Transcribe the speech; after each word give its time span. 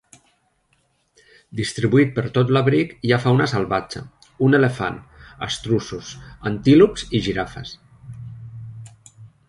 Distribuït 1.59 2.15
per 2.15 2.23
tot 2.37 2.53
l'abric 2.57 2.95
hi 3.09 3.13
ha 3.17 3.21
fauna 3.27 3.47
salvatge: 3.53 4.03
un 4.49 4.61
elefant, 4.61 4.99
estruços, 5.51 6.11
antílops 6.53 7.09
i 7.21 7.27
girafes. 7.29 7.77